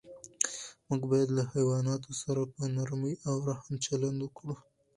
[0.87, 4.55] موږ باید له حیواناتو سره په نرمۍ او رحم چلند وکړو.